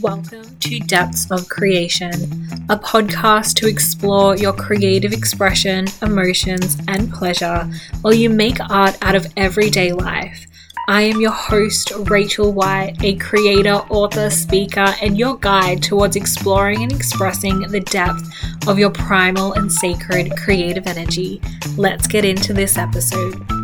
Welcome 0.00 0.58
to 0.58 0.78
Depths 0.80 1.30
of 1.30 1.48
Creation, 1.48 2.12
a 2.68 2.76
podcast 2.76 3.54
to 3.54 3.66
explore 3.66 4.36
your 4.36 4.52
creative 4.52 5.14
expression, 5.14 5.86
emotions, 6.02 6.76
and 6.86 7.10
pleasure 7.10 7.70
while 8.02 8.12
you 8.12 8.28
make 8.28 8.60
art 8.68 8.98
out 9.00 9.14
of 9.14 9.26
everyday 9.38 9.92
life. 9.92 10.46
I 10.86 11.02
am 11.02 11.18
your 11.18 11.32
host, 11.32 11.92
Rachel 12.10 12.52
White, 12.52 13.02
a 13.02 13.16
creator, 13.16 13.76
author, 13.88 14.28
speaker, 14.28 14.94
and 15.00 15.16
your 15.16 15.38
guide 15.38 15.82
towards 15.82 16.14
exploring 16.14 16.82
and 16.82 16.92
expressing 16.92 17.60
the 17.60 17.80
depth 17.80 18.68
of 18.68 18.78
your 18.78 18.90
primal 18.90 19.54
and 19.54 19.72
sacred 19.72 20.36
creative 20.36 20.86
energy. 20.86 21.40
Let's 21.78 22.06
get 22.06 22.26
into 22.26 22.52
this 22.52 22.76
episode. 22.76 23.55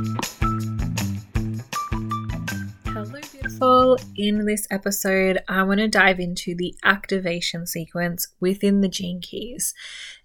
In 4.17 4.47
this 4.47 4.67
episode, 4.71 5.39
I 5.49 5.63
want 5.63 5.81
to 5.81 5.89
dive 5.89 6.21
into 6.21 6.55
the 6.55 6.75
activation 6.85 7.67
sequence 7.67 8.29
within 8.41 8.81
the 8.81 8.89
gene 8.89 9.21
keys. 9.21 9.75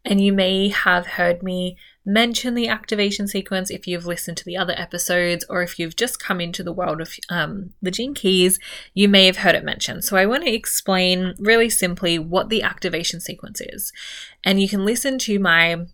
And 0.05 0.21
you 0.21 0.31
may 0.31 0.69
have 0.69 1.05
heard 1.05 1.43
me 1.43 1.77
mention 2.05 2.53
the 2.53 2.69
activation 2.69 3.27
sequence 3.27 3.69
if 3.69 3.85
you've 3.85 4.05
listened 4.05 4.37
to 4.37 4.45
the 4.45 4.55
other 4.55 4.73
episodes 4.77 5.45
or 5.49 5.61
if 5.61 5.77
you've 5.77 5.95
just 5.95 6.23
come 6.23 6.39
into 6.39 6.63
the 6.63 6.71
world 6.71 7.01
of 7.01 7.13
um, 7.29 7.73
the 7.81 7.91
gene 7.91 8.13
keys, 8.13 8.59
you 8.93 9.09
may 9.09 9.25
have 9.25 9.37
heard 9.37 9.55
it 9.55 9.65
mentioned. 9.65 10.03
So 10.05 10.15
I 10.15 10.25
want 10.25 10.43
to 10.45 10.53
explain 10.53 11.35
really 11.37 11.69
simply 11.69 12.17
what 12.17 12.49
the 12.49 12.63
activation 12.63 13.19
sequence 13.19 13.61
is. 13.61 13.91
And 14.43 14.61
you 14.61 14.69
can 14.69 14.85
listen 14.85 15.19
to 15.19 15.39
my 15.39 15.87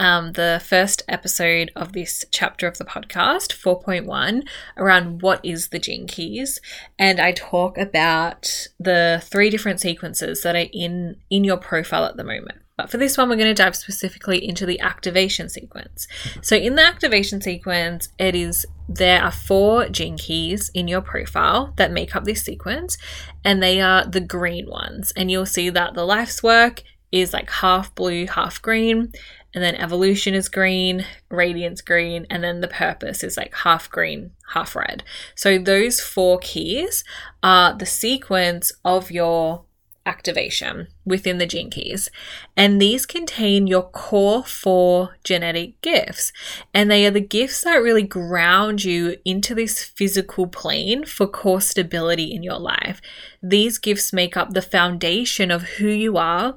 um, 0.00 0.32
the 0.32 0.62
first 0.64 1.02
episode 1.08 1.70
of 1.76 1.92
this 1.92 2.24
chapter 2.30 2.66
of 2.66 2.78
the 2.78 2.86
podcast, 2.86 3.52
4.1, 3.52 4.48
around 4.78 5.20
what 5.20 5.44
is 5.44 5.68
the 5.68 5.78
gene 5.78 6.06
keys. 6.06 6.58
And 6.98 7.20
I 7.20 7.32
talk 7.32 7.76
about 7.76 8.68
the 8.80 9.20
three 9.22 9.50
different 9.50 9.78
sequences 9.78 10.42
that 10.42 10.56
are 10.56 10.68
in, 10.72 11.16
in 11.28 11.44
your 11.44 11.58
profile 11.58 12.06
at 12.06 12.16
the 12.16 12.24
moment. 12.24 12.62
But 12.78 12.90
for 12.90 12.96
this 12.96 13.18
one, 13.18 13.28
we're 13.28 13.36
going 13.36 13.54
to 13.54 13.62
dive 13.62 13.76
specifically 13.76 14.42
into 14.42 14.64
the 14.64 14.80
activation 14.80 15.50
sequence. 15.50 16.08
So, 16.40 16.56
in 16.56 16.76
the 16.76 16.82
activation 16.82 17.42
sequence, 17.42 18.08
it 18.18 18.34
is 18.34 18.64
there 18.88 19.22
are 19.22 19.30
four 19.30 19.90
gene 19.90 20.16
keys 20.16 20.70
in 20.72 20.88
your 20.88 21.02
profile 21.02 21.74
that 21.76 21.92
make 21.92 22.16
up 22.16 22.24
this 22.24 22.42
sequence, 22.42 22.96
and 23.44 23.62
they 23.62 23.82
are 23.82 24.06
the 24.06 24.22
green 24.22 24.70
ones. 24.70 25.12
And 25.14 25.30
you'll 25.30 25.44
see 25.44 25.68
that 25.68 25.92
the 25.92 26.06
life's 26.06 26.42
work 26.42 26.82
is 27.12 27.32
like 27.32 27.50
half 27.50 27.94
blue, 27.94 28.26
half 28.26 28.62
green, 28.62 29.12
and 29.54 29.62
then 29.62 29.74
evolution 29.74 30.34
is 30.34 30.48
green, 30.48 31.04
radiance 31.28 31.80
green, 31.80 32.26
and 32.30 32.42
then 32.42 32.60
the 32.60 32.68
purpose 32.68 33.24
is 33.24 33.36
like 33.36 33.54
half 33.54 33.90
green, 33.90 34.32
half 34.52 34.76
red. 34.76 35.02
So, 35.34 35.58
those 35.58 36.00
four 36.00 36.38
keys 36.38 37.04
are 37.42 37.76
the 37.76 37.86
sequence 37.86 38.72
of 38.84 39.10
your 39.10 39.64
activation 40.06 40.88
within 41.04 41.38
the 41.38 41.46
gene 41.46 41.70
keys. 41.70 42.10
And 42.56 42.80
these 42.80 43.06
contain 43.06 43.66
your 43.66 43.82
core 43.82 44.42
four 44.42 45.16
genetic 45.24 45.80
gifts. 45.82 46.32
And 46.72 46.90
they 46.90 47.06
are 47.06 47.10
the 47.10 47.20
gifts 47.20 47.62
that 47.62 47.76
really 47.76 48.02
ground 48.02 48.82
you 48.82 49.16
into 49.24 49.54
this 49.54 49.84
physical 49.84 50.46
plane 50.46 51.04
for 51.04 51.26
core 51.26 51.60
stability 51.60 52.32
in 52.34 52.42
your 52.42 52.58
life. 52.58 53.00
These 53.42 53.78
gifts 53.78 54.12
make 54.12 54.36
up 54.36 54.52
the 54.52 54.62
foundation 54.62 55.50
of 55.50 55.62
who 55.62 55.88
you 55.88 56.16
are 56.16 56.56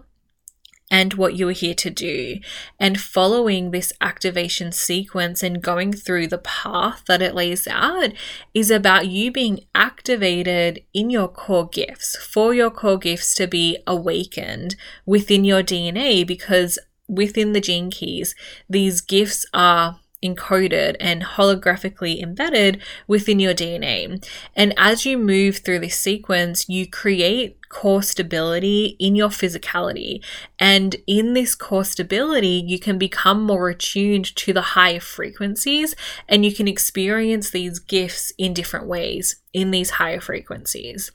and 0.93 1.15
what 1.15 1.33
you 1.33 1.49
are 1.49 1.53
here 1.53 1.73
to 1.73 1.89
do. 1.89 2.37
And 2.79 3.01
following 3.01 3.71
this 3.71 3.91
activation 3.99 4.71
sequence 4.71 5.41
and 5.41 5.59
going 5.59 5.91
through 5.91 6.27
the 6.27 6.37
path 6.37 7.01
that 7.07 7.19
it 7.19 7.33
lays 7.33 7.67
out 7.67 8.13
is 8.53 8.69
about 8.69 9.07
you 9.07 9.31
being 9.31 9.61
activated 9.73 10.83
in 10.93 11.09
your 11.09 11.27
core 11.27 11.67
gifts, 11.67 12.15
for 12.15 12.53
your 12.53 12.69
core 12.69 12.99
gifts 12.99 13.33
to 13.35 13.47
be 13.47 13.79
awakened 13.87 14.75
within 15.03 15.43
your 15.43 15.63
DNA, 15.63 16.27
because 16.27 16.77
within 17.09 17.53
the 17.53 17.61
gene 17.61 17.89
keys, 17.89 18.35
these 18.69 19.01
gifts 19.01 19.47
are 19.51 19.99
encoded 20.23 20.95
and 20.99 21.23
holographically 21.23 22.21
embedded 22.21 22.81
within 23.07 23.39
your 23.39 23.53
DNA. 23.53 24.23
And 24.55 24.73
as 24.77 25.05
you 25.05 25.17
move 25.17 25.57
through 25.57 25.79
this 25.79 25.99
sequence, 25.99 26.67
you 26.69 26.87
create 26.87 27.57
core 27.73 28.03
stability 28.03 28.95
in 28.99 29.15
your 29.15 29.29
physicality. 29.29 30.23
And 30.59 30.95
in 31.07 31.33
this 31.33 31.55
core 31.55 31.83
stability, 31.83 32.63
you 32.65 32.79
can 32.79 32.97
become 32.97 33.43
more 33.43 33.69
attuned 33.69 34.35
to 34.35 34.53
the 34.53 34.61
higher 34.61 34.99
frequencies 34.99 35.95
and 36.29 36.45
you 36.45 36.53
can 36.53 36.67
experience 36.67 37.49
these 37.49 37.79
gifts 37.79 38.31
in 38.37 38.53
different 38.53 38.87
ways 38.87 39.41
in 39.53 39.71
these 39.71 39.91
higher 39.91 40.21
frequencies. 40.21 41.11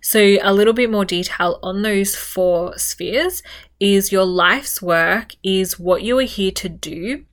So, 0.00 0.36
a 0.42 0.52
little 0.52 0.72
bit 0.72 0.90
more 0.90 1.04
detail 1.04 1.58
on 1.62 1.82
those 1.82 2.16
four 2.16 2.78
spheres 2.78 3.42
is 3.80 4.12
your 4.12 4.24
life's 4.24 4.80
work, 4.80 5.34
is 5.42 5.78
what 5.78 6.02
you 6.02 6.18
are 6.18 6.22
here 6.22 6.52
to 6.52 6.68
do 6.68 7.24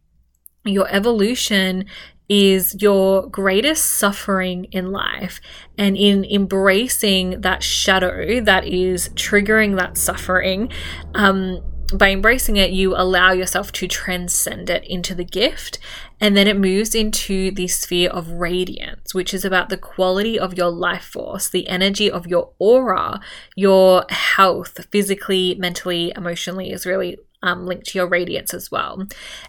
your 0.66 0.88
evolution 0.90 1.86
is 2.30 2.76
your 2.80 3.28
greatest 3.28 3.86
suffering 3.86 4.66
in 4.66 4.92
life. 4.92 5.42
And 5.78 5.98
in 5.98 6.24
embracing 6.26 7.42
that 7.42 7.64
shadow 7.64 8.40
that 8.42 8.66
is 8.66 9.10
triggering 9.10 9.78
that 9.78 9.98
suffering, 9.98 10.72
um, 11.16 11.62
by 11.92 12.12
embracing 12.12 12.58
it, 12.58 12.70
you 12.70 12.96
allow 12.96 13.32
yourself 13.32 13.72
to 13.72 13.88
transcend 13.88 14.70
it 14.70 14.84
into 14.86 15.16
the 15.16 15.26
gift. 15.26 15.80
And 16.22 16.38
then 16.38 16.48
it 16.48 16.56
moves 16.56 16.94
into 16.94 17.50
the 17.50 17.68
sphere 17.68 18.12
of 18.12 18.30
radiance, 18.30 19.16
which 19.16 19.34
is 19.34 19.44
about 19.44 19.70
the 19.70 19.78
quality 19.78 20.38
of 20.38 20.56
your 20.56 20.70
life 20.70 21.06
force, 21.06 21.50
the 21.50 21.68
energy 21.68 22.12
of 22.12 22.28
your 22.28 22.52
aura, 22.60 23.20
your 23.56 24.06
health, 24.10 24.86
physically, 24.92 25.56
mentally, 25.56 26.14
emotionally, 26.16 26.72
is 26.72 26.86
really 26.86 27.18
um, 27.42 27.66
linked 27.66 27.88
to 27.88 27.98
your 27.98 28.08
radiance 28.08 28.54
as 28.54 28.70
well. 28.70 29.08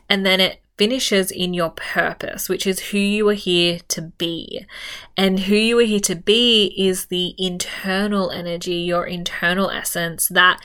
And 0.09 0.25
then 0.25 0.41
it 0.41 0.62
finishes 0.80 1.30
in 1.30 1.52
your 1.52 1.68
purpose, 1.68 2.48
which 2.48 2.66
is 2.66 2.80
who 2.80 2.96
you 2.96 3.28
are 3.28 3.34
here 3.34 3.80
to 3.86 4.00
be. 4.00 4.64
And 5.14 5.41
who 5.41 5.54
you 5.54 5.78
are 5.78 5.82
here 5.82 6.00
to 6.00 6.14
be 6.14 6.74
is 6.74 7.04
the 7.04 7.34
internal 7.36 8.30
energy, 8.30 8.76
your 8.76 9.04
internal 9.06 9.69
essence 9.69 10.28
that 10.28 10.58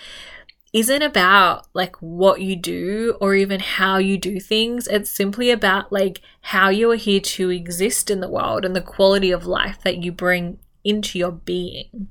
isn't 0.71 1.01
about 1.01 1.67
like 1.73 1.97
what 1.97 2.39
you 2.39 2.55
do 2.55 3.17
or 3.19 3.35
even 3.35 3.59
how 3.59 3.97
you 3.97 4.17
do 4.17 4.39
things. 4.39 4.87
It's 4.87 5.11
simply 5.11 5.51
about 5.51 5.91
like 5.91 6.21
how 6.43 6.69
you 6.69 6.89
are 6.91 6.95
here 6.95 7.19
to 7.19 7.49
exist 7.49 8.09
in 8.09 8.21
the 8.21 8.29
world 8.29 8.63
and 8.63 8.73
the 8.73 8.79
quality 8.79 9.31
of 9.31 9.45
life 9.45 9.79
that 9.83 10.01
you 10.01 10.13
bring 10.13 10.59
into 10.85 11.19
your 11.19 11.33
being. 11.33 12.07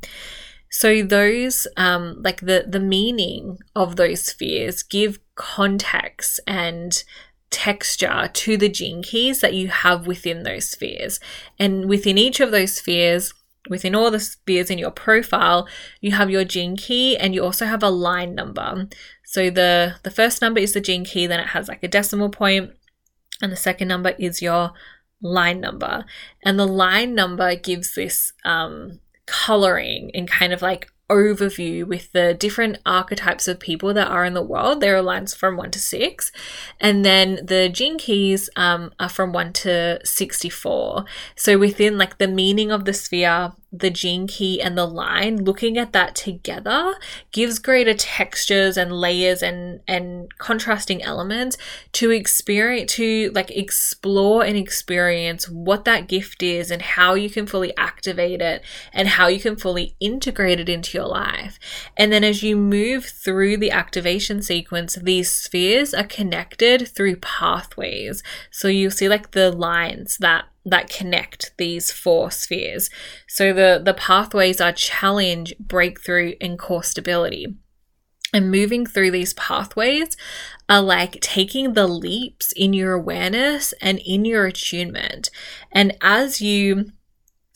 So 0.68 1.02
those 1.02 1.66
um 1.78 2.20
like 2.20 2.40
the 2.40 2.66
the 2.68 2.80
meaning 2.80 3.60
of 3.74 3.96
those 3.96 4.24
spheres 4.24 4.82
give 4.82 5.20
context 5.36 6.40
and 6.46 7.02
texture 7.50 8.30
to 8.32 8.56
the 8.56 8.68
gene 8.68 9.02
keys 9.02 9.40
that 9.40 9.54
you 9.54 9.68
have 9.68 10.06
within 10.06 10.42
those 10.42 10.68
spheres. 10.68 11.20
And 11.58 11.88
within 11.88 12.18
each 12.18 12.40
of 12.40 12.50
those 12.50 12.74
spheres, 12.74 13.32
within 13.70 13.94
all 13.94 14.10
the 14.10 14.20
spheres 14.20 14.70
in 14.70 14.78
your 14.78 14.90
profile, 14.90 15.68
you 16.00 16.12
have 16.12 16.30
your 16.30 16.44
gene 16.44 16.76
key 16.76 17.16
and 17.16 17.34
you 17.34 17.42
also 17.42 17.66
have 17.66 17.82
a 17.82 17.90
line 17.90 18.34
number. 18.34 18.88
So 19.24 19.50
the 19.50 19.96
the 20.02 20.10
first 20.10 20.42
number 20.42 20.60
is 20.60 20.72
the 20.72 20.80
gene 20.80 21.04
key, 21.04 21.26
then 21.26 21.40
it 21.40 21.48
has 21.48 21.68
like 21.68 21.82
a 21.82 21.88
decimal 21.88 22.28
point, 22.28 22.72
and 23.42 23.50
the 23.50 23.56
second 23.56 23.88
number 23.88 24.14
is 24.18 24.42
your 24.42 24.72
line 25.20 25.60
number. 25.60 26.04
And 26.42 26.58
the 26.58 26.66
line 26.66 27.14
number 27.14 27.56
gives 27.56 27.94
this 27.94 28.32
um, 28.44 29.00
coloring 29.26 30.10
and 30.14 30.28
kind 30.28 30.52
of 30.52 30.62
like 30.62 30.92
overview 31.10 31.84
with 31.84 32.12
the 32.12 32.34
different 32.34 32.78
archetypes 32.86 33.46
of 33.46 33.60
people 33.60 33.92
that 33.94 34.08
are 34.08 34.24
in 34.24 34.34
the 34.34 34.42
world. 34.42 34.80
There 34.80 34.96
are 34.96 35.02
lines 35.02 35.34
from 35.34 35.56
1 35.56 35.70
to 35.72 35.78
6. 35.78 36.32
And 36.80 37.04
then 37.04 37.40
the 37.44 37.68
gene 37.68 37.98
keys 37.98 38.48
um, 38.56 38.92
are 38.98 39.08
from 39.08 39.32
1 39.32 39.52
to 39.54 40.00
64. 40.04 41.04
So 41.36 41.58
within 41.58 41.98
like 41.98 42.18
the 42.18 42.28
meaning 42.28 42.70
of 42.70 42.84
the 42.84 42.94
sphere, 42.94 43.52
the 43.76 43.90
gene 43.90 44.26
key 44.26 44.60
and 44.60 44.78
the 44.78 44.86
line, 44.86 45.44
looking 45.44 45.76
at 45.76 45.92
that 45.92 46.14
together 46.14 46.94
gives 47.32 47.58
greater 47.58 47.94
textures 47.94 48.76
and 48.76 48.92
layers 48.92 49.42
and 49.42 49.80
and 49.88 50.36
contrasting 50.38 51.02
elements 51.02 51.56
to 51.92 52.10
experience 52.10 52.92
to 52.92 53.32
like 53.34 53.50
explore 53.50 54.44
and 54.44 54.56
experience 54.56 55.48
what 55.48 55.84
that 55.84 56.06
gift 56.06 56.42
is 56.42 56.70
and 56.70 56.82
how 56.82 57.14
you 57.14 57.28
can 57.28 57.46
fully 57.46 57.76
activate 57.76 58.40
it 58.40 58.62
and 58.92 59.08
how 59.08 59.26
you 59.26 59.40
can 59.40 59.56
fully 59.56 59.96
integrate 59.98 60.60
it 60.60 60.68
into 60.68 60.96
your 60.96 61.08
life. 61.08 61.58
And 61.96 62.12
then 62.12 62.22
as 62.22 62.42
you 62.42 62.56
move 62.56 63.04
through 63.04 63.56
the 63.56 63.72
activation 63.72 64.40
sequence, 64.40 64.94
these 64.94 65.30
spheres 65.30 65.92
are 65.92 66.04
connected 66.04 66.86
through 66.86 67.16
pathways. 67.16 68.22
So 68.50 68.68
you'll 68.68 68.92
see 68.92 69.08
like 69.08 69.32
the 69.32 69.50
lines 69.50 70.18
that 70.18 70.44
that 70.64 70.88
connect 70.88 71.52
these 71.58 71.90
four 71.90 72.30
spheres. 72.30 72.90
So 73.28 73.52
the, 73.52 73.80
the 73.84 73.94
pathways 73.94 74.60
are 74.60 74.72
challenge, 74.72 75.54
breakthrough, 75.58 76.34
and 76.40 76.58
core 76.58 76.82
stability. 76.82 77.56
And 78.32 78.50
moving 78.50 78.84
through 78.84 79.12
these 79.12 79.34
pathways 79.34 80.16
are 80.68 80.82
like 80.82 81.20
taking 81.20 81.74
the 81.74 81.86
leaps 81.86 82.52
in 82.52 82.72
your 82.72 82.92
awareness 82.92 83.72
and 83.80 84.00
in 84.04 84.24
your 84.24 84.46
attunement. 84.46 85.30
And 85.70 85.96
as 86.00 86.40
you 86.40 86.90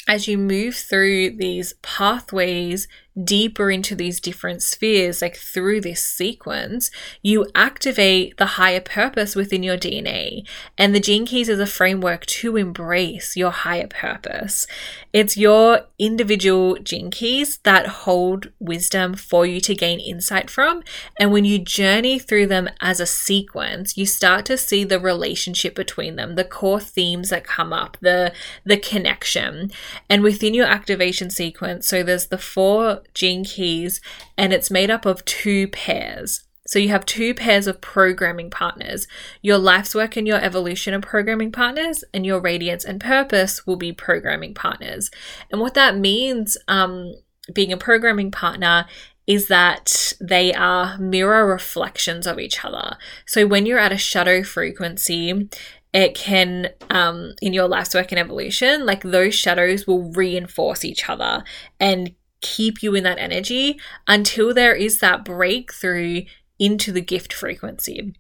as 0.07 0.27
you 0.27 0.39
move 0.39 0.75
through 0.75 1.37
these 1.37 1.75
pathways, 1.83 2.89
deeper 3.25 3.71
into 3.71 3.95
these 3.95 4.21
different 4.21 4.63
spheres, 4.63 5.23
like 5.23 5.37
through 5.37 5.81
this 5.81 6.03
sequence, 6.03 6.91
you 7.23 7.47
activate 7.55 8.37
the 8.37 8.47
higher 8.47 8.81
purpose 8.81 9.35
within 9.35 9.63
your 9.63 9.77
DNA. 9.77 10.47
And 10.77 10.95
the 10.95 11.01
Gene 11.01 11.27
Keys 11.27 11.49
is 11.49 11.61
a 11.61 11.67
framework 11.67 12.27
to 12.27 12.57
embrace 12.57 13.37
your 13.37 13.51
higher 13.51 13.87
purpose. 13.87 14.67
It's 15.13 15.37
your 15.37 15.83
individual 15.99 16.77
Gene 16.77 17.11
Keys 17.11 17.59
that 17.59 17.87
hold 17.87 18.53
wisdom 18.59 19.15
for 19.15 19.47
you 19.47 19.61
to 19.63 19.75
gain 19.75 20.01
insight 20.01 20.51
from. 20.51 20.83
And 21.19 21.33
when 21.33 21.45
you 21.45 21.59
journey 21.59 22.19
through 22.19 22.47
them 22.47 22.69
as 22.81 23.01
a 23.01 23.07
sequence, 23.07 23.97
you 23.97 24.07
start 24.07 24.45
to 24.47 24.59
see 24.59 24.85
the 24.85 25.01
relationship 25.01 25.75
between 25.75 26.17
them, 26.17 26.35
the 26.35 26.45
core 26.45 26.81
themes 26.81 27.31
that 27.31 27.45
come 27.45 27.73
up, 27.73 27.97
the, 28.01 28.33
the 28.65 28.77
connection. 28.77 29.71
And 30.11 30.23
within 30.23 30.55
your 30.55 30.67
activation 30.67 31.31
sequence, 31.31 31.89
so 31.89 32.03
there's 32.03 32.27
the 32.27 32.39
four 32.39 33.03
gene 33.15 33.45
keys 33.45 34.01
and 34.37 34.53
it's 34.53 34.71
made 34.71 34.91
up 34.91 35.07
of 35.07 35.25
two 35.25 35.69
pairs. 35.69 36.45
So 36.69 36.79
you 36.79 36.91
have 36.91 37.07
two 37.07 37.33
pairs 37.33 37.67
of 37.67 37.81
programming 37.81 38.51
partners. 38.51 39.09
Your 39.41 39.57
life's 39.57 39.95
work 39.95 40.17
and 40.17 40.27
your 40.27 40.39
evolution 40.39 40.93
are 40.93 41.01
programming 41.01 41.51
partners, 41.51 42.05
and 42.13 42.27
your 42.27 42.43
radiance 42.43 42.85
and 42.85 43.01
purpose 43.01 43.67
will 43.67 43.77
be 43.77 43.91
programming 43.91 44.53
partners. 44.53 45.11
And 45.51 45.63
what 45.63 45.73
that 45.73 45.97
means, 45.97 46.59
um, 46.69 47.15
being 47.55 47.73
a 47.73 47.79
programming 47.79 48.31
partner, 48.31 48.85
is 49.27 49.49
that 49.49 50.13
they 50.21 50.53
are 50.53 50.99
mirror 50.99 51.47
reflections 51.47 52.27
of 52.27 52.39
each 52.39 52.63
other. 52.63 52.99
So 53.27 53.47
when 53.47 53.65
you're 53.65 53.79
at 53.79 53.93
a 53.93 53.99
shadow 53.99 54.43
frequency, 54.43 55.49
it 55.95 56.15
can 56.15 56.69
um, 56.91 57.33
in 57.41 57.55
your 57.55 57.67
life's 57.67 57.95
work 57.95 58.13
and 58.13 58.19
evolution 58.19 58.85
like 58.85 59.03
those 59.03 59.35
shadows 59.35 59.87
will 59.87 60.13
reinforce 60.13 60.85
each 60.85 61.09
other 61.09 61.43
and 61.81 62.15
keep 62.41 62.83
you 62.83 62.95
in 62.95 63.05
that 63.05 63.19
energy 63.19 63.79
until 64.07 64.55
there 64.55 64.75
is 64.75 65.01
that 65.01 65.25
breakthrough 65.25 66.23
into 66.59 66.93
the 66.93 67.01
gift 67.01 67.33
frequency. 67.33 68.15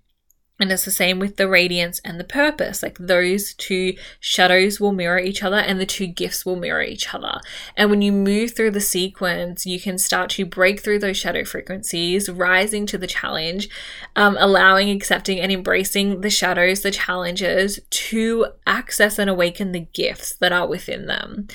And 0.61 0.73
it's 0.73 0.85
the 0.85 0.91
same 0.91 1.21
with 1.21 1.37
the 1.37 1.49
radiance 1.49 2.01
and 2.05 2.19
the 2.19 2.25
purpose. 2.25 2.83
Like 2.83 2.99
those 2.99 3.55
two 3.55 3.95
shadows 4.19 4.81
will 4.81 4.91
mirror 4.91 5.21
each 5.21 5.45
other 5.45 5.57
and 5.57 5.79
the 5.79 5.87
two 5.87 6.09
gifts 6.09 6.45
will 6.45 6.57
mirror 6.57 6.83
each 6.83 7.15
other. 7.15 7.41
And 7.77 7.91
when 7.91 8.03
you 8.03 8.11
move 8.11 8.57
through 8.57 8.73
the 8.73 8.81
sequence, 8.81 9.67
you 9.67 9.79
can 9.79 9.99
start 9.99 10.31
to 10.31 10.45
break 10.45 10.81
through 10.81 10.99
those 10.99 11.17
shadow 11.17 11.45
frequencies, 11.45 12.29
rising 12.29 12.87
to 12.87 12.99
the 12.99 13.07
challenge, 13.07 13.69
um, 14.17 14.37
allowing, 14.41 14.91
accepting, 14.91 15.39
and 15.39 15.53
embracing 15.53 16.23
the 16.23 16.31
shadows, 16.31 16.81
the 16.81 16.91
challenges 16.91 17.79
to 17.91 18.47
access 18.67 19.19
and 19.19 19.31
awaken 19.31 19.71
the 19.71 19.87
gifts 19.93 20.35
that 20.37 20.53
are 20.53 20.67
within 20.67 21.07
them. 21.07 21.47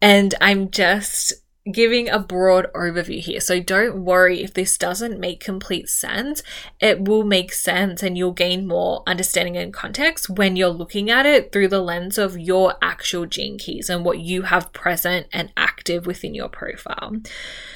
And 0.00 0.32
I'm 0.40 0.70
just 0.70 1.32
giving 1.70 2.08
a 2.08 2.18
broad 2.18 2.66
overview 2.74 3.20
here. 3.20 3.40
So 3.40 3.58
don't 3.58 4.04
worry 4.04 4.42
if 4.42 4.52
this 4.52 4.76
doesn't 4.76 5.18
make 5.18 5.40
complete 5.40 5.88
sense. 5.88 6.42
It 6.78 7.00
will 7.00 7.24
make 7.24 7.52
sense 7.52 8.02
and 8.02 8.18
you'll 8.18 8.32
gain 8.32 8.66
more 8.66 9.02
understanding 9.06 9.56
and 9.56 9.72
context 9.72 10.28
when 10.28 10.56
you're 10.56 10.68
looking 10.68 11.10
at 11.10 11.24
it 11.24 11.52
through 11.52 11.68
the 11.68 11.80
lens 11.80 12.18
of 12.18 12.38
your 12.38 12.74
actual 12.82 13.24
gene 13.24 13.56
keys 13.56 13.88
and 13.88 14.04
what 14.04 14.18
you 14.18 14.42
have 14.42 14.72
present 14.74 15.26
and 15.32 15.50
active 15.84 16.06
within 16.06 16.34
your 16.34 16.48
profile. 16.48 17.12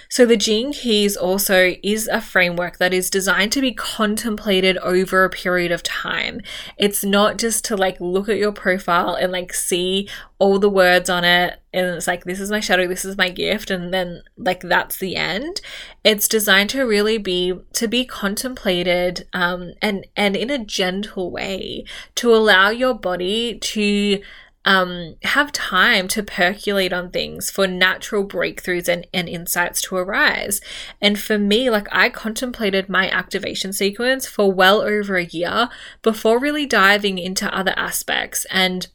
So 0.08 0.25
the 0.25 0.37
Gene 0.37 0.72
Keys 0.72 1.14
also 1.14 1.75
is 1.82 2.08
a 2.08 2.22
framework 2.22 2.78
that 2.78 2.94
is 2.94 3.10
designed 3.10 3.52
to 3.52 3.60
be 3.60 3.75
contemplated 3.75 4.78
over 4.78 5.25
a 5.25 5.31
period 5.31 5.70
of 5.72 5.82
time. 5.82 6.40
It's 6.78 7.05
not 7.05 7.37
just 7.37 7.66
to 7.66 7.76
like 7.76 8.00
look 8.00 8.31
at 8.31 8.38
your 8.38 8.52
profile 8.52 9.14
and 9.14 9.31
like 9.31 9.52
see 9.52 10.08
all 10.38 10.58
the 10.58 10.70
words 10.70 11.10
on 11.10 11.25
it 11.25 11.60
and 11.75 11.87
it's 11.87 12.06
like 12.06 12.25
this 12.25 12.40
is 12.40 12.50
my 12.50 12.60
shadow, 12.60 12.87
this 12.87 13.05
is 13.05 13.19
my 13.19 13.28
gift 13.28 13.70
and 13.70 13.93
then 13.93 14.22
like 14.38 14.61
that's 14.61 14.96
the 14.96 15.14
end. 15.14 15.61
It's 16.02 16.28
designed 16.28 16.70
to 16.70 16.84
really 16.84 17.19
be 17.19 17.61
to 17.75 17.88
be 17.88 18.06
contemplated 18.06 19.28
um 19.34 19.75
and 19.82 20.06
and 20.16 20.34
in 20.34 20.49
a 20.49 20.64
gentle 20.64 21.31
way 21.31 21.84
to 22.14 22.34
allow 22.34 22.70
your 22.70 22.94
body 22.94 23.58
to 23.58 24.22
um, 24.64 25.16
have 25.22 25.52
time 25.52 26.08
to 26.08 26.22
percolate 26.22 26.93
on 26.93 27.10
things 27.10 27.50
for 27.50 27.66
natural 27.66 28.26
breakthroughs 28.26 28.88
and, 28.88 29.06
and 29.14 29.28
insights 29.28 29.81
to 29.82 29.96
arise. 29.96 30.60
And 31.00 31.19
for 31.19 31.38
me, 31.38 31.70
like 31.70 31.88
I 31.93 32.10
contemplated 32.10 32.88
my 32.88 33.08
activation 33.08 33.72
sequence 33.72 34.26
for 34.26 34.52
well 34.52 34.81
over 34.82 35.16
a 35.16 35.25
year 35.25 35.69
before 36.02 36.38
really 36.38 36.66
diving 36.66 37.19
into 37.19 37.55
other 37.56 37.72
aspects. 37.76 38.44
And 38.50 38.88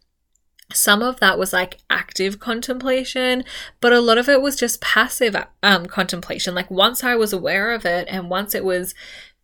some 0.71 1.01
of 1.01 1.19
that 1.19 1.38
was 1.39 1.54
like 1.54 1.80
active 1.89 2.39
contemplation, 2.39 3.44
but 3.80 3.94
a 3.94 4.01
lot 4.01 4.18
of 4.18 4.30
it 4.30 4.42
was 4.42 4.56
just 4.56 4.81
passive 4.81 5.36
um, 5.62 5.86
contemplation. 5.86 6.56
Like 6.56 6.69
once 6.71 7.04
I 7.04 7.16
was 7.16 7.33
aware 7.33 7.71
of 7.71 7.86
it 7.86 8.07
and 8.09 8.30
once 8.30 8.56
it 8.56 8.66
was 8.66 8.94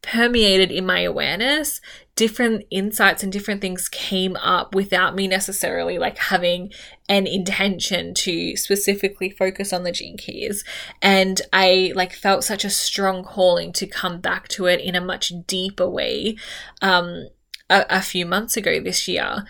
permeated 0.02 0.72
in 0.72 0.86
my 0.86 1.02
awareness, 1.02 1.82
different 2.20 2.66
insights 2.70 3.24
and 3.24 3.32
different 3.32 3.62
things 3.62 3.88
came 3.88 4.36
up 4.36 4.76
without 4.76 5.16
me 5.16 5.26
necessarily 5.26 5.98
like 5.98 6.18
having 6.18 6.70
an 7.08 7.26
intention 7.26 8.14
to 8.14 8.58
specifically 8.58 9.30
focus 9.30 9.72
on 9.72 9.84
the 9.84 9.92
gene 9.94 10.18
keys. 10.18 10.66
And 11.02 11.42
I 11.54 11.94
like 11.96 12.12
felt 12.12 12.44
such 12.44 12.66
a 12.66 12.70
strong 12.70 13.24
calling 13.24 13.72
to 13.72 13.88
come 13.88 14.20
back 14.20 14.50
to 14.50 14.66
it 14.66 14.82
in 14.82 14.96
a 14.96 15.02
much 15.02 15.32
deeper 15.48 15.90
way 15.90 16.36
um, 16.82 17.30
a, 17.70 17.86
a 17.90 18.02
few 18.02 18.26
months 18.26 18.58
ago 18.58 18.82
this 18.82 19.08
year. 19.08 19.46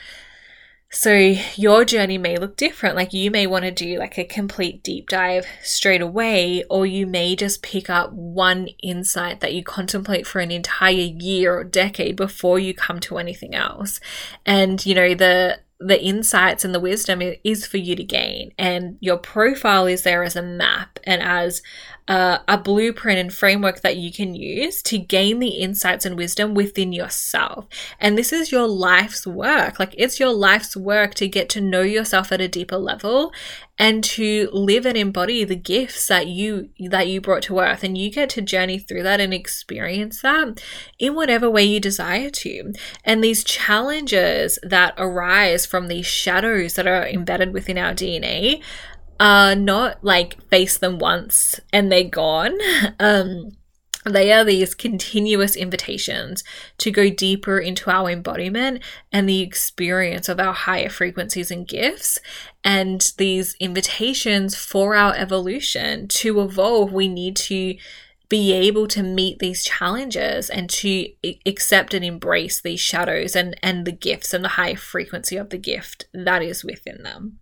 So 0.91 1.13
your 1.13 1.85
journey 1.85 2.17
may 2.17 2.37
look 2.37 2.57
different. 2.57 2.95
Like 2.95 3.13
you 3.13 3.29
may 3.29 3.45
want 3.45 3.63
to 3.65 3.71
do 3.71 3.99
like 3.99 4.17
a 4.17 4.23
complete 4.23 4.81
deep 4.81 5.07
dive 5.07 5.45
straight 5.61 6.01
away, 6.01 6.63
or 6.69 6.85
you 6.85 7.05
may 7.05 7.35
just 7.35 7.61
pick 7.61 7.91
up 7.91 8.11
one 8.11 8.69
insight 8.81 9.39
that 9.41 9.53
you 9.53 9.63
contemplate 9.63 10.25
for 10.25 10.39
an 10.39 10.51
entire 10.51 10.95
year 10.95 11.59
or 11.59 11.63
decade 11.63 12.15
before 12.15 12.57
you 12.57 12.73
come 12.73 12.99
to 13.01 13.19
anything 13.19 13.53
else. 13.53 13.99
And 14.47 14.83
you 14.83 14.95
know, 14.95 15.13
the 15.13 15.59
the 15.79 16.03
insights 16.03 16.65
and 16.65 16.75
the 16.75 16.79
wisdom 16.79 17.21
is 17.43 17.65
for 17.65 17.77
you 17.77 17.95
to 17.95 18.03
gain 18.03 18.51
and 18.57 18.97
your 18.99 19.17
profile 19.17 19.85
is 19.85 20.01
there 20.01 20.23
as 20.23 20.35
a 20.35 20.41
map 20.41 20.99
and 21.05 21.21
as 21.21 21.61
uh, 22.09 22.39
a 22.47 22.57
blueprint 22.57 23.19
and 23.19 23.31
framework 23.31 23.81
that 23.81 23.95
you 23.95 24.11
can 24.11 24.33
use 24.33 24.81
to 24.81 24.97
gain 24.97 25.37
the 25.37 25.49
insights 25.49 26.05
and 26.05 26.17
wisdom 26.17 26.55
within 26.55 26.91
yourself. 26.91 27.67
And 27.99 28.17
this 28.17 28.33
is 28.33 28.51
your 28.51 28.67
life's 28.67 29.27
work. 29.27 29.79
Like 29.79 29.93
it's 29.95 30.19
your 30.19 30.31
life's 30.31 30.75
work 30.75 31.13
to 31.15 31.27
get 31.27 31.49
to 31.49 31.61
know 31.61 31.83
yourself 31.83 32.31
at 32.31 32.41
a 32.41 32.47
deeper 32.47 32.77
level 32.77 33.31
and 33.79 34.03
to 34.03 34.49
live 34.51 34.85
and 34.85 34.97
embody 34.97 35.45
the 35.45 35.55
gifts 35.55 36.07
that 36.07 36.27
you 36.27 36.69
that 36.89 37.07
you 37.07 37.21
brought 37.21 37.41
to 37.43 37.59
earth 37.59 37.81
and 37.81 37.97
you 37.97 38.11
get 38.11 38.29
to 38.29 38.41
journey 38.41 38.77
through 38.77 39.01
that 39.01 39.21
and 39.21 39.33
experience 39.33 40.21
that 40.21 40.61
in 40.99 41.15
whatever 41.15 41.49
way 41.49 41.63
you 41.63 41.79
desire 41.79 42.29
to 42.29 42.73
and 43.05 43.23
these 43.23 43.43
challenges 43.43 44.59
that 44.61 44.93
arise 44.97 45.65
from 45.65 45.87
these 45.87 46.05
shadows 46.05 46.73
that 46.73 46.85
are 46.85 47.07
embedded 47.07 47.53
within 47.53 47.77
our 47.77 47.93
DNA 47.93 48.61
are 49.19 49.55
not 49.55 50.03
like 50.03 50.41
face 50.49 50.77
them 50.77 50.97
once 50.97 51.59
and 51.73 51.91
they're 51.91 52.03
gone. 52.03 52.57
Um, 52.99 53.51
they 54.05 54.31
are 54.31 54.45
these 54.45 54.75
continuous 54.75 55.55
invitations 55.55 56.43
to 56.77 56.89
go 56.89 57.09
deeper 57.09 57.59
into 57.59 57.89
our 57.89 58.09
embodiment 58.09 58.81
and 59.11 59.27
the 59.27 59.41
experience 59.41 60.29
of 60.29 60.39
our 60.39 60.53
higher 60.53 60.89
frequencies 60.89 61.51
and 61.51 61.67
gifts. 61.67 62.19
And 62.63 63.11
these 63.17 63.55
invitations 63.59 64.55
for 64.55 64.95
our 64.95 65.13
evolution 65.15 66.07
to 66.09 66.41
evolve, 66.41 66.93
we 66.93 67.07
need 67.07 67.35
to 67.37 67.75
be 68.29 68.53
able 68.53 68.87
to 68.87 69.01
meet 69.01 69.39
these 69.39 69.63
challenges 69.63 70.51
and 70.51 70.69
to 70.69 71.07
accept 71.47 71.95
and 71.95 72.05
embrace 72.05 72.61
these 72.61 72.79
shadows 72.79 73.35
and 73.35 73.55
and 73.63 73.85
the 73.85 73.91
gifts 73.91 74.35
and 74.35 74.43
the 74.43 74.49
high 74.49 74.75
frequency 74.75 75.35
of 75.35 75.49
the 75.49 75.57
gift 75.57 76.05
that 76.13 76.43
is 76.43 76.63
within 76.63 77.01
them. 77.01 77.39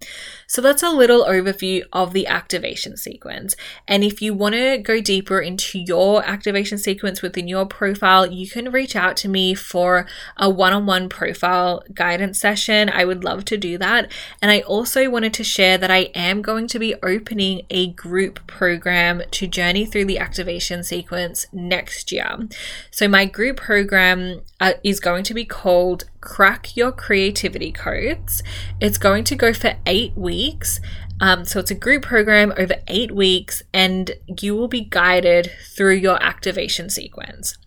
So 0.47 0.61
that's 0.61 0.83
a 0.83 0.89
little 0.89 1.25
overview 1.25 1.83
of 1.91 2.13
the 2.13 2.25
activation 2.25 2.95
sequence. 2.95 3.55
And 3.85 4.01
if 4.01 4.21
you 4.21 4.33
want 4.33 4.55
to 4.55 4.77
go 4.77 5.01
deeper 5.01 5.41
into 5.41 5.77
your 5.79 6.23
activation 6.23 6.77
sequence 6.77 7.21
within 7.21 7.49
your 7.49 7.65
profile, 7.65 8.25
you 8.25 8.49
can 8.49 8.71
reach 8.71 8.95
out 8.95 9.17
to 9.17 9.27
me 9.27 9.53
for 9.53 10.07
a 10.37 10.49
one-on-one 10.49 11.09
profile 11.09 11.83
guidance 11.93 12.39
session. 12.39 12.89
I 12.89 13.03
would 13.03 13.25
love 13.25 13.43
to 13.45 13.57
do 13.57 13.77
that. 13.79 14.09
And 14.41 14.51
I 14.51 14.61
also 14.61 15.09
wanted 15.09 15.33
to 15.33 15.43
share 15.43 15.77
that 15.77 15.91
I 15.91 16.09
am 16.15 16.41
going 16.41 16.67
to 16.67 16.79
be 16.79 16.95
opening 17.03 17.63
a 17.69 17.91
group 17.91 18.47
program 18.47 19.21
to 19.31 19.47
journey 19.47 19.85
through 19.85 20.05
the 20.05 20.19
activation 20.19 20.76
sequence 20.83 21.45
next 21.51 22.11
year. 22.11 22.47
So, 22.91 23.07
my 23.07 23.25
group 23.25 23.57
program 23.57 24.41
uh, 24.59 24.73
is 24.83 24.99
going 24.99 25.23
to 25.25 25.33
be 25.33 25.45
called 25.45 26.05
Crack 26.21 26.75
Your 26.75 26.91
Creativity 26.91 27.71
Codes. 27.71 28.43
It's 28.79 28.97
going 28.97 29.23
to 29.25 29.35
go 29.35 29.53
for 29.53 29.75
eight 29.85 30.15
weeks. 30.15 30.79
Um, 31.19 31.45
so, 31.45 31.59
it's 31.59 31.71
a 31.71 31.75
group 31.75 32.03
program 32.03 32.53
over 32.57 32.75
eight 32.87 33.11
weeks, 33.11 33.63
and 33.73 34.11
you 34.41 34.55
will 34.55 34.67
be 34.67 34.81
guided 34.81 35.51
through 35.75 35.95
your 35.95 36.21
activation 36.21 36.89
sequence. 36.89 37.57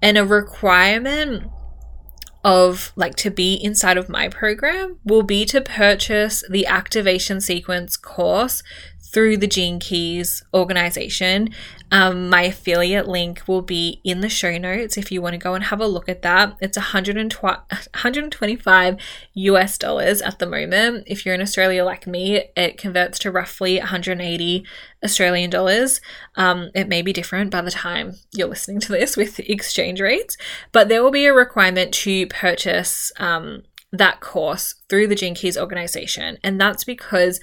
And 0.00 0.16
a 0.16 0.24
requirement 0.24 1.50
of 2.44 2.92
like 2.94 3.16
to 3.16 3.30
be 3.30 3.54
inside 3.54 3.98
of 3.98 4.08
my 4.08 4.28
program 4.28 4.98
will 5.04 5.22
be 5.22 5.44
to 5.44 5.60
purchase 5.60 6.44
the 6.48 6.66
activation 6.66 7.40
sequence 7.40 7.96
course 7.96 8.62
through 9.12 9.36
the 9.36 9.46
Gene 9.46 9.78
Keys 9.78 10.42
organization. 10.52 11.50
Um, 11.90 12.28
my 12.28 12.42
affiliate 12.42 13.08
link 13.08 13.42
will 13.46 13.62
be 13.62 14.02
in 14.04 14.20
the 14.20 14.28
show 14.28 14.58
notes 14.58 14.98
if 14.98 15.10
you 15.10 15.22
want 15.22 15.32
to 15.32 15.38
go 15.38 15.54
and 15.54 15.64
have 15.64 15.80
a 15.80 15.86
look 15.86 16.08
at 16.08 16.22
that. 16.22 16.56
It's 16.60 16.76
125 16.76 18.96
US 19.32 19.78
dollars 19.78 20.20
at 20.20 20.38
the 20.38 20.46
moment. 20.46 21.04
If 21.06 21.24
you're 21.24 21.34
in 21.34 21.40
Australia 21.40 21.84
like 21.84 22.06
me, 22.06 22.44
it 22.56 22.76
converts 22.76 23.18
to 23.20 23.30
roughly 23.30 23.78
180 23.78 24.66
Australian 25.02 25.48
dollars. 25.48 26.02
Um, 26.36 26.70
it 26.74 26.88
may 26.88 27.00
be 27.00 27.12
different 27.12 27.50
by 27.50 27.62
the 27.62 27.70
time 27.70 28.16
you're 28.32 28.48
listening 28.48 28.80
to 28.80 28.92
this 28.92 29.16
with 29.16 29.40
exchange 29.48 30.00
rates, 30.00 30.36
but 30.72 30.88
there 30.88 31.02
will 31.02 31.10
be 31.10 31.26
a 31.26 31.32
requirement 31.32 31.94
to 31.94 32.26
purchase 32.26 33.10
um, 33.18 33.62
that 33.92 34.20
course 34.20 34.74
through 34.90 35.06
the 35.06 35.14
Gene 35.14 35.34
Keys 35.34 35.56
organization. 35.56 36.36
And 36.44 36.60
that's 36.60 36.84
because 36.84 37.40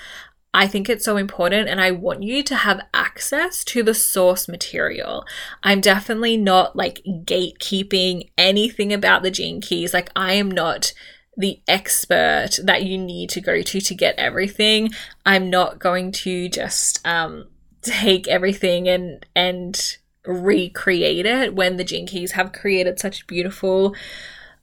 I 0.56 0.68
think 0.68 0.88
it's 0.88 1.04
so 1.04 1.18
important 1.18 1.68
and 1.68 1.82
I 1.82 1.92
want 1.92 2.24
you 2.24 2.42
to 2.44 2.56
have 2.56 2.88
access 2.94 3.62
to 3.66 3.84
the 3.84 3.94
source 3.94 4.48
material. 4.48 5.26
I'm 5.64 5.82
definitely 5.82 6.38
not 6.38 6.78
like 6.78 7.02
gatekeeping 7.06 8.30
anything 8.38 8.94
about 8.94 9.22
the 9.22 9.32
gene 9.32 9.60
keys. 9.60 9.94
Like, 9.94 10.10
I 10.16 10.32
am 10.36 10.50
not 10.50 10.94
the 11.36 11.60
expert 11.68 12.52
that 12.64 12.84
you 12.84 12.98
need 12.98 13.32
to 13.32 13.42
go 13.42 13.62
to 13.64 13.82
to 13.82 13.94
get 13.94 14.16
everything. 14.16 14.92
I'm 15.26 15.50
not 15.50 15.80
going 15.80 16.14
to 16.24 16.48
just 16.48 17.06
um, 17.06 17.50
take 17.82 18.30
everything 18.30 18.88
and 18.88 19.26
and 19.36 19.98
recreate 20.26 21.26
it 21.26 21.54
when 21.54 21.76
the 21.76 21.84
gene 21.84 22.08
keys 22.08 22.32
have 22.32 22.54
created 22.54 22.98
such 22.98 23.28
beautiful 23.28 23.94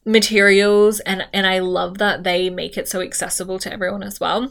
materials 0.07 1.01
and 1.01 1.29
and 1.35 1.47
I 1.47 1.59
love 1.59 1.99
that 1.99 2.25
they 2.25 2.49
make 2.49 2.79
it 2.79 2.89
so 2.89 3.03
accessible 3.03 3.59
to 3.59 3.71
everyone 3.71 4.03
as 4.03 4.19
well 4.19 4.51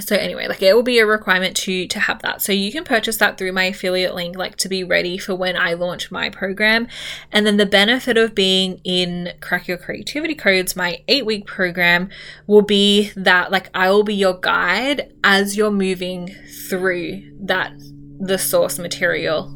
so 0.00 0.14
anyway 0.16 0.46
like 0.46 0.62
it 0.62 0.74
will 0.74 0.82
be 0.82 0.98
a 0.98 1.06
requirement 1.06 1.56
to 1.56 1.86
to 1.86 2.00
have 2.00 2.20
that. 2.22 2.42
So 2.42 2.52
you 2.52 2.70
can 2.70 2.84
purchase 2.84 3.16
that 3.18 3.38
through 3.38 3.52
my 3.52 3.64
affiliate 3.64 4.14
link 4.14 4.36
like 4.36 4.56
to 4.56 4.68
be 4.68 4.84
ready 4.84 5.18
for 5.18 5.34
when 5.34 5.56
i 5.56 5.72
launch 5.72 6.10
my 6.10 6.28
program. 6.28 6.86
And 7.32 7.46
then 7.46 7.56
the 7.56 7.66
benefit 7.66 8.16
of 8.16 8.34
being 8.34 8.80
in 8.84 9.32
crack 9.40 9.68
your 9.68 9.78
creativity 9.78 10.34
codes 10.34 10.76
my 10.76 11.02
eight 11.08 11.24
week 11.24 11.46
program 11.46 12.10
will 12.46 12.62
be 12.62 13.10
that 13.16 13.50
like 13.50 13.70
i 13.74 13.90
will 13.90 14.04
be 14.04 14.14
your 14.14 14.38
guide 14.38 15.12
as 15.24 15.56
you're 15.56 15.70
moving 15.70 16.34
through 16.68 17.22
that 17.40 17.72
the 18.18 18.38
source 18.38 18.78
material 18.78 19.52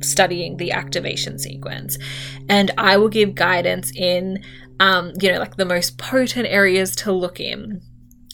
studying 0.00 0.56
the 0.56 0.72
activation 0.72 1.38
sequence. 1.38 1.98
And 2.48 2.70
i 2.78 2.96
will 2.96 3.08
give 3.08 3.34
guidance 3.34 3.92
in 3.94 4.42
um, 4.80 5.12
you 5.20 5.30
know 5.30 5.38
like 5.38 5.56
the 5.56 5.64
most 5.64 5.98
potent 5.98 6.46
areas 6.48 6.96
to 6.96 7.12
look 7.12 7.38
in 7.38 7.82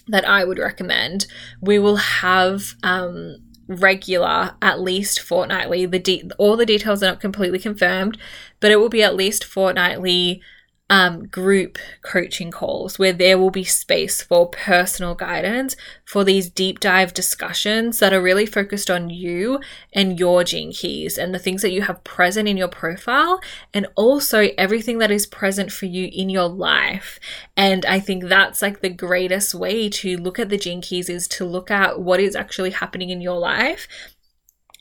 that 0.09 0.29
I 0.29 0.45
would 0.45 0.59
recommend, 0.59 1.27
we 1.61 1.79
will 1.79 1.97
have 1.97 2.75
um, 2.83 3.37
regular, 3.69 4.55
at 4.63 4.81
least 4.81 5.21
fortnightly. 5.21 5.87
The 5.87 5.99
de- 5.99 6.31
all 6.39 6.57
the 6.57 6.67
details 6.67 7.03
are 7.03 7.11
not 7.11 7.21
completely 7.21 7.59
confirmed, 7.59 8.19
but 8.61 8.71
it 8.71 8.77
will 8.77 8.89
be 8.89 9.03
at 9.03 9.17
least 9.17 9.45
fortnightly 9.45 10.43
um, 10.91 11.27
group 11.27 11.79
coaching 12.03 12.51
calls 12.51 12.99
where 12.99 13.13
there 13.13 13.37
will 13.37 13.51
be 13.51 13.65
space 13.65 14.23
for 14.23 14.49
personal 14.49 15.15
guidance 15.15 15.77
for 16.05 16.25
these 16.25 16.49
deep 16.49 16.81
dive 16.81 17.13
discussions 17.13 17.99
that 17.99 18.15
are 18.15 18.23
really 18.23 18.47
focused 18.47 18.91
on 18.91 19.11
you 19.11 19.61
and 19.93 20.19
your 20.19 20.45
gene 20.45 20.73
keys 20.73 21.19
and 21.19 21.35
the 21.35 21.39
things 21.39 21.61
that 21.61 21.73
you 21.73 21.83
have 21.83 22.03
present 22.05 22.49
in 22.49 22.57
your 22.57 22.69
profile 22.69 23.39
and 23.75 23.87
also 23.97 24.49
everything 24.57 24.99
that 24.99 25.11
is 25.11 25.27
present 25.27 25.71
for 25.71 25.85
you 25.85 26.09
in 26.11 26.31
your 26.31 26.49
life. 26.49 27.21
And 27.55 27.85
I 27.85 28.01
think 28.01 28.25
that's 28.25 28.63
like 28.63 28.81
the 28.81 28.89
greatest 28.89 29.55
way 29.55 29.91
to 29.91 30.17
look 30.17 30.39
at 30.39 30.49
the 30.49 30.57
gene 30.57 30.81
keys 30.81 31.11
is 31.11 31.29
to 31.29 31.45
look 31.45 31.71
at 31.71 32.01
what 32.01 32.21
is 32.21 32.35
actually 32.35 32.71
happening 32.71 33.11
in 33.11 33.21
your 33.21 33.39
life 33.39 33.87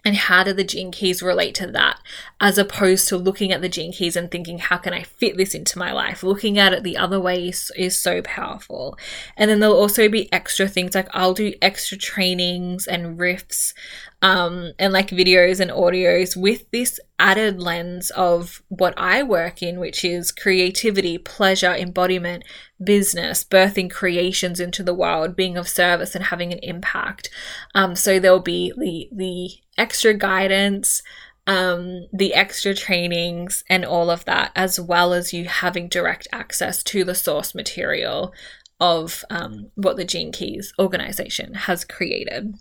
and 0.07 0.15
how 0.15 0.41
do 0.41 0.53
the 0.53 0.63
gene 0.63 0.89
keys 0.89 1.21
relate 1.21 1.53
to 1.55 1.67
that? 1.67 1.99
As 2.39 2.57
opposed 2.57 3.09
to 3.09 3.17
looking 3.17 3.51
at 3.51 3.59
the 3.59 3.67
gene 3.67 3.91
keys 3.91 4.15
and 4.15 4.31
thinking 4.31 4.57
how 4.57 4.77
can 4.77 4.93
i 4.93 5.03
fit 5.03 5.35
this 5.35 5.53
into 5.53 5.77
my 5.77 5.91
life? 5.91 6.23
Looking 6.23 6.57
at 6.57 6.71
it 6.71 6.83
the 6.83 6.95
other 6.95 7.19
way 7.19 7.49
is, 7.49 7.73
is 7.75 7.99
so 7.99 8.21
powerful. 8.21 8.97
And 9.35 9.51
then 9.51 9.59
there'll 9.59 9.75
also 9.75 10.07
be 10.07 10.31
extra 10.31 10.65
things 10.65 10.95
like 10.95 11.09
i'll 11.13 11.33
do 11.33 11.53
extra 11.61 11.97
trainings 11.97 12.87
and 12.87 13.19
riffs 13.19 13.73
um, 14.21 14.73
and 14.79 14.91
like 14.93 15.09
videos 15.09 15.59
and 15.59 15.69
audios 15.69 16.35
with 16.35 16.69
this 16.71 16.99
added 17.19 17.61
lens 17.61 18.09
of 18.11 18.63
what 18.67 18.93
I 18.97 19.21
work 19.21 19.61
in, 19.61 19.79
which 19.79 20.03
is 20.03 20.31
creativity, 20.31 21.17
pleasure, 21.17 21.73
embodiment, 21.73 22.43
business, 22.83 23.43
birthing 23.43 23.91
creations 23.91 24.59
into 24.59 24.81
the 24.81 24.93
world, 24.93 25.35
being 25.35 25.55
of 25.55 25.67
service 25.67 26.15
and 26.15 26.25
having 26.25 26.51
an 26.51 26.59
impact. 26.63 27.29
Um, 27.75 27.95
so 27.95 28.19
there'll 28.19 28.39
be 28.39 28.73
the 28.75 29.09
the 29.15 29.49
extra 29.77 30.15
guidance, 30.15 31.03
um, 31.45 32.07
the 32.11 32.33
extra 32.33 32.73
trainings, 32.73 33.63
and 33.69 33.85
all 33.85 34.09
of 34.09 34.25
that, 34.25 34.51
as 34.55 34.79
well 34.79 35.13
as 35.13 35.31
you 35.31 35.45
having 35.45 35.89
direct 35.89 36.27
access 36.31 36.81
to 36.83 37.03
the 37.03 37.15
source 37.15 37.53
material 37.53 38.33
of 38.79 39.23
um, 39.29 39.71
what 39.75 39.97
the 39.97 40.05
Gene 40.05 40.31
Keys 40.31 40.73
organization 40.79 41.53
has 41.53 41.85
created. 41.85 42.55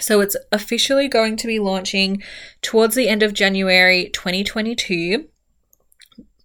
So 0.00 0.20
it's 0.20 0.36
officially 0.50 1.08
going 1.08 1.36
to 1.36 1.46
be 1.46 1.58
launching 1.58 2.22
towards 2.62 2.94
the 2.94 3.08
end 3.08 3.22
of 3.22 3.34
January 3.34 4.10
2022 4.10 5.26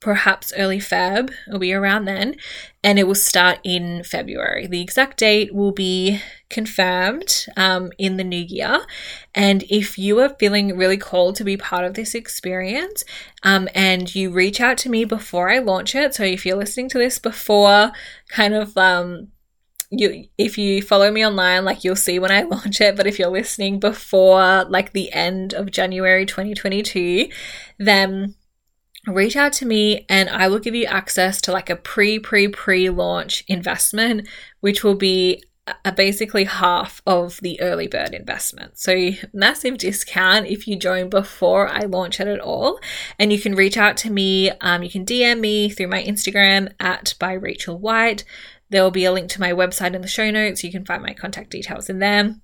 perhaps 0.05 0.53
early 0.55 0.77
Feb. 0.77 1.33
It'll 1.47 1.59
be 1.59 1.74
around 1.74 2.05
then, 2.05 2.35
and 2.83 3.00
it 3.00 3.07
will 3.07 3.15
start 3.15 3.57
in 3.63 4.03
February. 4.03 4.67
The 4.67 4.79
exact 4.79 5.17
date 5.17 5.51
will 5.51 5.71
be 5.71 6.21
confirmed 6.47 7.47
um, 7.57 7.91
in 7.97 8.17
the 8.17 8.24
new 8.24 8.45
year. 8.47 8.85
And 9.33 9.63
if 9.63 9.97
you 9.97 10.19
are 10.19 10.29
feeling 10.29 10.77
really 10.77 10.97
called 10.97 11.35
to 11.38 11.43
be 11.43 11.57
part 11.57 11.85
of 11.85 11.95
this 11.95 12.13
experience, 12.13 13.03
um, 13.41 13.67
and 13.74 14.13
you 14.13 14.29
reach 14.29 14.62
out 14.62 14.77
to 14.79 14.89
me 14.89 15.05
before 15.05 15.50
I 15.50 15.57
launch 15.57 15.95
it, 15.95 16.13
so 16.13 16.24
if 16.24 16.45
you're 16.45 16.55
listening 16.55 16.89
to 16.89 17.00
this 17.00 17.17
before 17.17 17.91
kind 18.29 18.53
of 18.53 18.77
um, 18.77 19.29
you 19.99 20.27
if 20.37 20.57
you 20.57 20.81
follow 20.81 21.11
me 21.11 21.25
online 21.25 21.65
like 21.65 21.83
you'll 21.83 21.95
see 21.95 22.19
when 22.19 22.31
I 22.31 22.41
launch 22.55 22.81
it 22.81 22.95
but 22.95 23.07
if 23.07 23.19
you're 23.19 23.29
listening 23.29 23.79
before 23.79 24.65
like 24.65 24.93
the 24.93 25.11
end 25.11 25.53
of 25.53 25.71
January 25.71 26.25
2022 26.25 27.27
then 27.77 28.35
reach 29.07 29.35
out 29.35 29.53
to 29.53 29.65
me 29.65 30.05
and 30.09 30.29
I 30.29 30.47
will 30.47 30.59
give 30.59 30.75
you 30.75 30.85
access 30.85 31.41
to 31.41 31.51
like 31.51 31.69
a 31.69 31.75
pre 31.75 32.19
pre 32.19 32.47
pre 32.47 32.89
launch 32.89 33.43
investment 33.47 34.27
which 34.61 34.83
will 34.83 34.95
be 34.95 35.43
a 35.83 35.91
basically 35.91 36.43
half 36.43 37.01
of 37.07 37.39
the 37.41 37.59
early 37.59 37.87
bird 37.87 38.13
investment. 38.13 38.77
So 38.77 39.11
massive 39.33 39.79
discount 39.79 40.45
if 40.45 40.67
you 40.67 40.75
join 40.75 41.09
before 41.09 41.67
I 41.67 41.81
launch 41.81 42.19
it 42.19 42.27
at 42.27 42.39
all. 42.39 42.79
And 43.17 43.33
you 43.33 43.39
can 43.39 43.55
reach 43.55 43.75
out 43.75 43.97
to 43.97 44.11
me. 44.11 44.51
Um, 44.61 44.83
you 44.83 44.91
can 44.91 45.05
DM 45.05 45.39
me 45.39 45.69
through 45.69 45.87
my 45.87 46.03
Instagram 46.03 46.71
at 46.79 47.15
by 47.19 47.33
Rachel 47.33 47.79
White. 47.79 48.23
There 48.75 48.84
will 48.84 48.91
be 48.91 49.05
a 49.05 49.13
link 49.13 49.29
to 49.29 49.39
my 49.39 49.53
website 49.53 49.94
in 49.94 50.01
the 50.01 50.08
show 50.10 50.29
notes. 50.29 50.62
You 50.62 50.70
can 50.70 50.84
find 50.84 51.01
my 51.01 51.13
contact 51.13 51.50
details 51.50 51.89
in 51.89 52.00
there. 52.00 52.36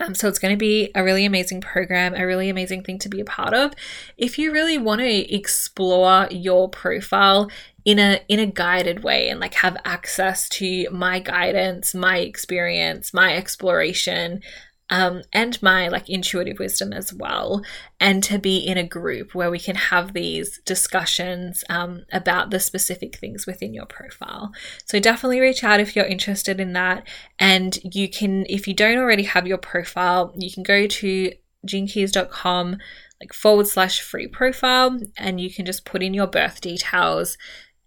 Um, 0.00 0.14
so 0.14 0.26
it's 0.26 0.38
going 0.38 0.54
to 0.54 0.58
be 0.58 0.90
a 0.94 1.04
really 1.04 1.26
amazing 1.26 1.60
program, 1.60 2.14
a 2.14 2.24
really 2.24 2.48
amazing 2.48 2.84
thing 2.84 2.98
to 3.00 3.10
be 3.10 3.20
a 3.20 3.24
part 3.26 3.52
of. 3.52 3.74
If 4.16 4.38
you 4.38 4.50
really 4.50 4.78
want 4.78 5.02
to 5.02 5.34
explore 5.34 6.26
your 6.30 6.70
profile 6.70 7.50
in 7.84 7.98
a 7.98 8.22
in 8.28 8.38
a 8.38 8.46
guided 8.46 9.04
way 9.04 9.28
and 9.28 9.40
like 9.40 9.52
have 9.54 9.76
access 9.84 10.48
to 10.48 10.88
my 10.90 11.20
guidance, 11.20 11.94
my 11.94 12.16
experience, 12.16 13.12
my 13.12 13.36
exploration, 13.36 14.40
um, 14.90 15.22
and 15.32 15.60
my 15.62 15.88
like 15.88 16.08
intuitive 16.08 16.58
wisdom 16.58 16.92
as 16.92 17.12
well, 17.12 17.62
and 18.00 18.22
to 18.24 18.38
be 18.38 18.58
in 18.58 18.78
a 18.78 18.86
group 18.86 19.34
where 19.34 19.50
we 19.50 19.58
can 19.58 19.76
have 19.76 20.12
these 20.12 20.60
discussions 20.64 21.64
um, 21.68 22.04
about 22.12 22.50
the 22.50 22.60
specific 22.60 23.16
things 23.16 23.46
within 23.46 23.74
your 23.74 23.86
profile. 23.86 24.52
So 24.86 24.98
definitely 24.98 25.40
reach 25.40 25.62
out 25.62 25.80
if 25.80 25.94
you're 25.94 26.04
interested 26.06 26.60
in 26.60 26.72
that. 26.72 27.06
And 27.38 27.78
you 27.94 28.08
can, 28.08 28.46
if 28.48 28.66
you 28.66 28.74
don't 28.74 28.98
already 28.98 29.24
have 29.24 29.46
your 29.46 29.58
profile, 29.58 30.32
you 30.36 30.50
can 30.50 30.62
go 30.62 30.86
to 30.86 31.32
genekeys.com 31.66 32.78
like 33.20 33.32
forward 33.32 33.66
slash 33.66 34.00
free 34.00 34.28
profile 34.28 34.98
and 35.16 35.40
you 35.40 35.52
can 35.52 35.66
just 35.66 35.84
put 35.84 36.02
in 36.02 36.14
your 36.14 36.26
birth 36.26 36.60
details 36.60 37.36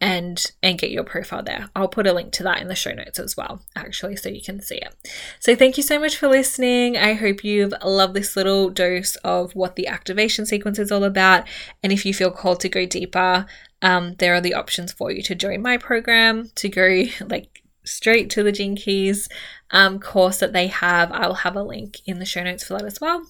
and 0.02 0.52
and 0.64 0.80
get 0.80 0.90
your 0.90 1.04
profile 1.04 1.44
there. 1.44 1.70
I'll 1.76 1.88
put 1.88 2.08
a 2.08 2.14
link 2.14 2.34
to 2.34 2.44
that 2.44 2.60
in 2.60 2.68
the 2.68 2.76
show 2.76 2.92
notes 2.92 3.20
as 3.20 3.38
well, 3.38 3.62
actually, 3.76 4.16
so 4.16 4.30
you 4.30 4.42
can 4.42 4.60
see 4.60 4.76
it. 4.76 4.94
So 5.40 5.56
thank 5.56 5.78
you 5.78 5.84
so 5.84 6.00
much 6.00 6.18
for 6.18 6.28
listening. 6.28 6.98
I 6.98 7.14
hope 7.14 7.44
you've 7.44 7.74
loved 7.86 8.16
this 8.16 8.36
little 8.36 8.70
dose 8.70 9.16
of 9.18 9.56
what 9.56 9.76
the 9.76 9.88
activation 9.88 10.46
sequence 10.48 10.80
is 10.80 10.92
all 10.92 11.04
about. 11.04 11.48
And 11.84 11.94
if 11.94 12.06
you 12.06 12.14
feel 12.14 12.32
called 12.32 12.60
to 12.62 12.70
go 12.70 12.86
deeper, 12.86 13.46
um, 13.84 14.16
there 14.16 14.34
are 14.34 14.42
the 14.42 14.56
options 14.56 14.92
for 14.92 15.12
you 15.12 15.22
to 15.22 15.36
join 15.36 15.62
my 15.62 15.78
program, 15.78 16.50
to 16.56 16.68
go 16.68 17.04
like 17.30 17.62
straight 17.84 18.30
to 18.32 18.44
the 18.44 18.52
Gene 18.52 18.76
Keys 18.76 19.30
um, 19.70 20.00
course 20.00 20.40
that 20.40 20.54
they 20.54 20.68
have. 20.68 21.12
I'll 21.12 21.36
have 21.36 21.56
a 21.56 21.64
link 21.64 22.00
in 22.08 22.18
the 22.18 22.26
show 22.26 22.44
notes 22.44 22.64
for 22.64 22.74
that 22.74 22.86
as 22.86 23.00
well. 23.00 23.28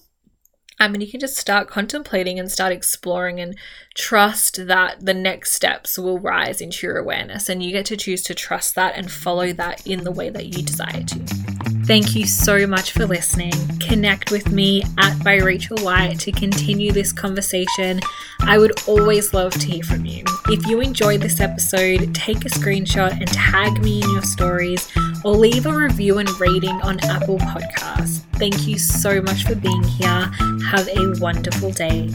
And 0.90 1.02
you 1.02 1.08
can 1.08 1.20
just 1.20 1.36
start 1.36 1.68
contemplating 1.68 2.38
and 2.38 2.50
start 2.50 2.72
exploring 2.72 3.40
and 3.40 3.56
trust 3.94 4.66
that 4.66 5.04
the 5.04 5.14
next 5.14 5.52
steps 5.52 5.98
will 5.98 6.18
rise 6.18 6.60
into 6.60 6.86
your 6.86 6.96
awareness. 6.98 7.48
And 7.48 7.62
you 7.62 7.72
get 7.72 7.86
to 7.86 7.96
choose 7.96 8.22
to 8.24 8.34
trust 8.34 8.74
that 8.74 8.96
and 8.96 9.10
follow 9.10 9.52
that 9.52 9.86
in 9.86 10.04
the 10.04 10.12
way 10.12 10.30
that 10.30 10.46
you 10.46 10.62
desire 10.62 11.02
to. 11.02 11.51
Thank 11.84 12.14
you 12.14 12.26
so 12.26 12.66
much 12.66 12.92
for 12.92 13.06
listening. 13.06 13.52
Connect 13.80 14.30
with 14.30 14.52
me 14.52 14.82
at 14.98 15.22
by 15.24 15.36
Rachel 15.36 15.76
White 15.78 16.20
to 16.20 16.32
continue 16.32 16.92
this 16.92 17.12
conversation. 17.12 18.00
I 18.40 18.58
would 18.58 18.72
always 18.86 19.34
love 19.34 19.52
to 19.52 19.66
hear 19.66 19.82
from 19.82 20.04
you. 20.06 20.24
If 20.46 20.66
you 20.66 20.80
enjoyed 20.80 21.20
this 21.20 21.40
episode, 21.40 22.14
take 22.14 22.44
a 22.44 22.48
screenshot 22.48 23.12
and 23.12 23.26
tag 23.28 23.82
me 23.82 24.00
in 24.02 24.10
your 24.10 24.22
stories 24.22 24.88
or 25.24 25.32
leave 25.32 25.66
a 25.66 25.76
review 25.76 26.18
and 26.18 26.30
rating 26.40 26.80
on 26.82 27.00
Apple 27.00 27.38
Podcasts. 27.38 28.20
Thank 28.34 28.66
you 28.66 28.78
so 28.78 29.20
much 29.20 29.44
for 29.44 29.54
being 29.54 29.82
here. 29.82 30.30
Have 30.70 30.88
a 30.88 31.18
wonderful 31.20 31.72
day. 31.72 32.10